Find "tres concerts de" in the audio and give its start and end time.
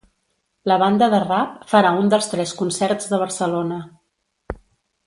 2.33-3.21